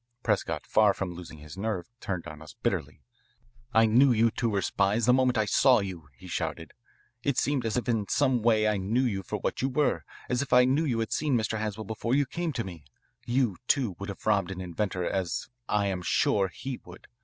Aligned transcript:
Prescott, 0.23 0.65
far 0.65 0.95
from 0.95 1.13
losing 1.13 1.37
his 1.37 1.55
nerve, 1.55 1.87
turned 1.99 2.25
on 2.25 2.41
us 2.41 2.55
bitterly. 2.63 3.03
"I 3.71 3.85
knew 3.85 4.11
you 4.11 4.31
two 4.31 4.49
were 4.49 4.63
spies 4.63 5.05
the 5.05 5.13
moment 5.13 5.37
I 5.37 5.45
saw 5.45 5.77
you," 5.79 6.07
he 6.17 6.25
shouted. 6.25 6.73
"It 7.21 7.37
seemed 7.37 7.67
as 7.67 7.77
if 7.77 7.87
in 7.87 8.07
some 8.07 8.41
way 8.41 8.67
I 8.67 8.77
knew 8.77 9.03
you 9.03 9.21
for 9.21 9.37
what 9.37 9.61
you 9.61 9.69
were, 9.69 10.03
as 10.27 10.41
if 10.41 10.53
I 10.53 10.65
knew 10.65 10.85
you 10.85 11.01
had 11.01 11.11
seen 11.11 11.37
Mr. 11.37 11.59
Haswell 11.59 11.85
before 11.85 12.15
you 12.15 12.25
came 12.25 12.51
to 12.53 12.63
me. 12.63 12.83
You, 13.27 13.57
too, 13.67 13.95
would 13.99 14.09
have 14.09 14.25
robbed 14.25 14.49
an 14.49 14.59
inventor 14.59 15.07
as 15.07 15.49
I 15.69 15.85
am 15.85 16.01
sure 16.01 16.47
he 16.47 16.81
would. 16.83 17.05